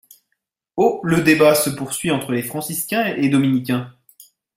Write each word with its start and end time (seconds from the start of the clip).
Au 0.77 0.99
le 1.03 1.21
débat 1.21 1.53
se 1.53 1.69
poursuit 1.69 2.09
entre 2.09 2.35
Franciscains 2.41 3.13
et 3.17 3.29
Dominicains. 3.29 3.93